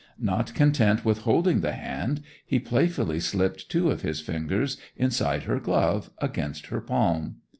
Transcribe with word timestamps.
Not 0.19 0.55
content 0.55 1.05
with 1.05 1.19
holding 1.19 1.61
the 1.61 1.73
hand, 1.73 2.23
he 2.43 2.57
playfully 2.57 3.19
slipped 3.19 3.69
two 3.69 3.91
of 3.91 4.01
his 4.01 4.19
fingers 4.19 4.77
inside 4.97 5.43
her 5.43 5.59
glove, 5.59 6.09
against 6.19 6.65
her 6.73 6.81
palm. 6.81 7.35